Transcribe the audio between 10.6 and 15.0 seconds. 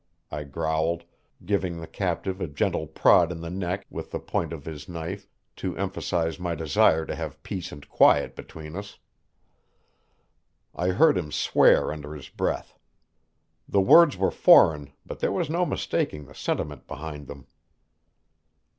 I heard him swear under his breath. The words were foreign,